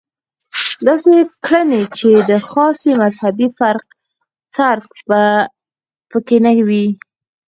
داسې 0.87 1.13
کړنې 1.45 1.81
چې 1.97 2.09
د 2.29 2.31
خاصې 2.49 2.91
مذهبي 3.01 3.47
فرقې 3.57 3.95
څرک 4.55 4.89
به 5.09 5.23
په 6.11 6.17
کې 6.27 6.37
نه 6.45 6.51
وي. 6.67 6.87